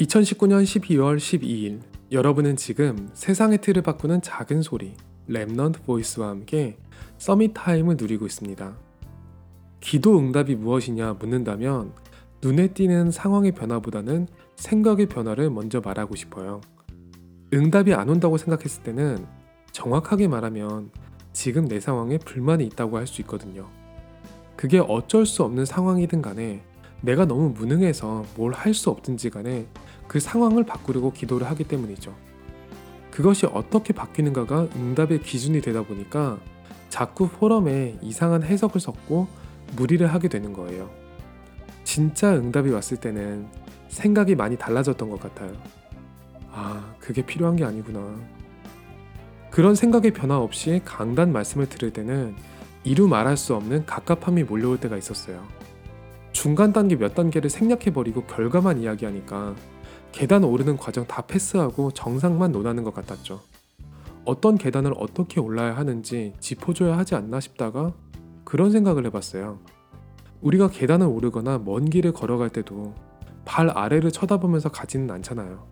2019년 0.00 0.62
12월 0.64 1.18
12일 1.18 1.80
여러분은 2.10 2.56
지금 2.56 3.10
세상의 3.12 3.58
틀을 3.60 3.82
바꾸는 3.82 4.22
작은 4.22 4.62
소리 4.62 4.94
Remnant 5.28 5.84
Voice와 5.84 6.28
함께 6.30 6.78
summit 7.18 7.52
time을 7.52 7.96
누리고 7.98 8.24
있습니다. 8.24 8.74
기도 9.80 10.18
응답이 10.18 10.56
무엇이냐 10.56 11.14
묻는다면 11.14 11.92
눈에 12.42 12.68
띄는 12.68 13.10
상황의 13.10 13.52
변화보다는 13.52 14.26
생각의 14.56 15.04
변화를 15.06 15.50
먼저 15.50 15.82
말하고 15.82 16.16
싶어요. 16.16 16.62
응답이 17.52 17.92
안 17.92 18.08
온다고 18.08 18.38
생각했을 18.38 18.82
때는 18.82 19.26
정확하게 19.72 20.28
말하면 20.28 20.90
지금 21.34 21.68
내 21.68 21.78
상황에 21.78 22.16
불만이 22.16 22.64
있다고 22.68 22.96
할 22.96 23.06
수 23.06 23.20
있거든요. 23.20 23.68
그게 24.56 24.78
어쩔 24.78 25.26
수 25.26 25.42
없는 25.42 25.66
상황이든 25.66 26.22
간에 26.22 26.62
내가 27.02 27.24
너무 27.24 27.50
무능해서 27.50 28.24
뭘 28.36 28.52
할 28.52 28.74
수 28.74 28.90
없든지 28.90 29.30
간에 29.30 29.66
그 30.10 30.18
상황을 30.18 30.64
바꾸려고 30.64 31.12
기도를 31.12 31.48
하기 31.50 31.62
때문이죠. 31.62 32.12
그것이 33.12 33.46
어떻게 33.46 33.92
바뀌는가가 33.92 34.66
응답의 34.74 35.22
기준이 35.22 35.60
되다 35.60 35.84
보니까 35.84 36.40
자꾸 36.88 37.28
포럼에 37.28 37.96
이상한 38.02 38.42
해석을 38.42 38.80
섞고 38.80 39.28
무리를 39.76 40.04
하게 40.12 40.26
되는 40.26 40.52
거예요. 40.52 40.90
진짜 41.84 42.34
응답이 42.34 42.70
왔을 42.70 42.96
때는 42.96 43.46
생각이 43.86 44.34
많이 44.34 44.58
달라졌던 44.58 45.10
것 45.10 45.20
같아요. 45.20 45.52
아, 46.50 46.92
그게 46.98 47.24
필요한 47.24 47.54
게 47.54 47.64
아니구나. 47.64 48.16
그런 49.52 49.76
생각의 49.76 50.10
변화 50.10 50.38
없이 50.38 50.80
강단 50.84 51.32
말씀을 51.32 51.68
들을 51.68 51.92
때는 51.92 52.34
이루 52.82 53.06
말할 53.06 53.36
수 53.36 53.54
없는 53.54 53.86
갑갑함이 53.86 54.42
몰려올 54.42 54.80
때가 54.80 54.96
있었어요. 54.96 55.46
중간 56.32 56.72
단계 56.72 56.96
몇 56.96 57.14
단계를 57.14 57.48
생략해버리고 57.48 58.24
결과만 58.24 58.80
이야기하니까 58.80 59.54
계단 60.12 60.44
오르는 60.44 60.76
과정 60.76 61.06
다 61.06 61.22
패스하고 61.22 61.90
정상만 61.92 62.52
논하는 62.52 62.84
것 62.84 62.94
같았죠. 62.94 63.40
어떤 64.24 64.58
계단을 64.58 64.94
어떻게 64.98 65.40
올라야 65.40 65.76
하는지 65.76 66.34
짚어줘야 66.40 66.98
하지 66.98 67.14
않나 67.14 67.40
싶다가 67.40 67.92
그런 68.44 68.70
생각을 68.70 69.06
해봤어요. 69.06 69.58
우리가 70.40 70.68
계단을 70.68 71.06
오르거나 71.06 71.58
먼 71.58 71.84
길을 71.84 72.12
걸어갈 72.12 72.50
때도 72.50 72.94
발 73.44 73.70
아래를 73.70 74.10
쳐다보면서 74.10 74.70
가지는 74.70 75.10
않잖아요. 75.10 75.66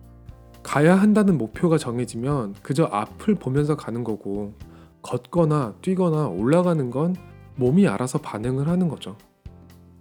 가야 0.63 0.95
한다는 0.95 1.37
목표가 1.37 1.77
정해지면 1.77 2.55
그저 2.61 2.85
앞을 2.85 3.35
보면서 3.35 3.75
가는 3.75 4.03
거고 4.03 4.53
걷거나 5.01 5.75
뛰거나 5.81 6.27
올라가는 6.27 6.89
건 6.89 7.15
몸이 7.55 7.87
알아서 7.87 8.19
반응을 8.19 8.67
하는 8.67 8.89
거죠. 8.89 9.15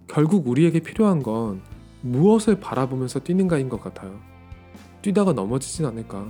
결국 0.06 0.48
우리에게 0.48 0.80
필요한 0.80 1.22
건 1.22 1.62
무엇을 2.02 2.60
바라보면서 2.60 3.20
뛰는가인 3.20 3.68
것 3.68 3.80
같아요. 3.82 4.18
뛰다가 5.02 5.32
넘어지진 5.32 5.86
않을까, 5.86 6.26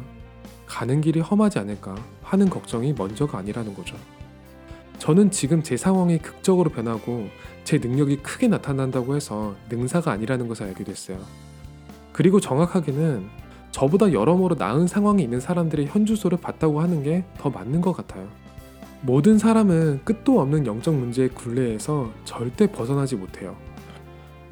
가는 0.66 1.00
길이 1.00 1.20
험하지 1.20 1.58
않을까 1.58 1.94
하는 2.22 2.50
걱정이 2.50 2.94
먼저가 2.96 3.38
아니라는 3.38 3.74
거죠. 3.74 3.96
저는 4.98 5.30
지금 5.30 5.62
제 5.62 5.76
상황이 5.76 6.18
극적으로 6.18 6.70
변하고 6.70 7.28
제 7.64 7.78
능력이 7.78 8.18
크게 8.18 8.48
나타난다고 8.48 9.14
해서 9.14 9.54
능사가 9.70 10.10
아니라는 10.10 10.48
것을 10.48 10.66
알게 10.66 10.84
됐어요. 10.84 11.18
그리고 12.12 12.40
정확하게는 12.40 13.28
저보다 13.70 14.12
여러모로 14.12 14.56
나은 14.56 14.86
상황에 14.86 15.22
있는 15.22 15.40
사람들의 15.40 15.86
현주소를 15.86 16.38
봤다고 16.38 16.80
하는 16.80 17.02
게 17.02 17.24
더 17.38 17.48
맞는 17.48 17.80
것 17.80 17.92
같아요. 17.92 18.28
모든 19.02 19.38
사람은 19.38 20.00
끝도 20.04 20.40
없는 20.40 20.66
영적 20.66 20.94
문제의 20.94 21.28
굴레에서 21.28 22.10
절대 22.24 22.66
벗어나지 22.66 23.14
못해요. 23.14 23.56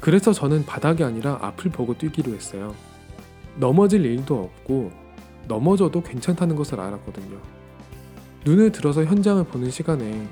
그래서 0.06 0.32
저는 0.32 0.64
바닥이 0.64 1.02
아니라 1.02 1.36
앞을 1.42 1.72
보고 1.72 1.98
뛰기로 1.98 2.32
했어요. 2.32 2.76
넘어질 3.56 4.04
일도 4.04 4.36
없고 4.40 4.92
넘어져도 5.48 6.00
괜찮다는 6.00 6.54
것을 6.54 6.78
알았거든요. 6.78 7.36
눈을 8.44 8.70
들어서 8.70 9.04
현장을 9.04 9.42
보는 9.42 9.72
시간에 9.72 10.28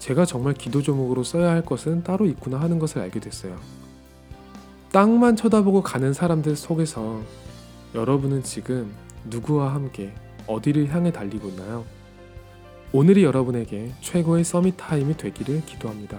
제가 0.00 0.24
정말 0.24 0.54
기도 0.54 0.82
조목으로 0.82 1.22
써야 1.22 1.50
할 1.50 1.62
것은 1.62 2.02
따로 2.02 2.26
있구나 2.26 2.60
하는 2.60 2.80
것을 2.80 3.02
알게 3.02 3.20
됐어요. 3.20 3.56
땅만 4.90 5.36
쳐다보고 5.36 5.84
가는 5.84 6.12
사람들 6.12 6.56
속에서 6.56 7.22
여러분은 7.94 8.42
지금 8.42 8.92
누구와 9.30 9.74
함께 9.74 10.12
어디를 10.48 10.92
향해 10.92 11.12
달리고 11.12 11.50
있나요? 11.50 11.84
오늘이 12.90 13.22
여러분에게 13.22 13.92
최고의 14.00 14.42
summit 14.42 14.74
time이 14.76 15.16
되기를 15.16 15.64
기도합니다. 15.66 16.18